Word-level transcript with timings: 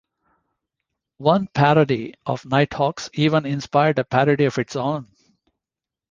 One 1.19 1.45
parody 1.45 2.15
of 2.25 2.43
"Nighthawks" 2.43 3.11
even 3.13 3.45
inspired 3.45 3.99
a 3.99 4.03
parody 4.03 4.45
of 4.45 4.57
its 4.57 4.75
own. 4.75 5.07